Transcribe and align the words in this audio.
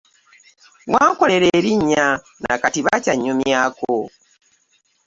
Wankolera 0.93 1.47
erinnya 1.59 2.05
na 2.43 2.53
kati 2.61 2.79
bakyannyumyako. 2.85 3.93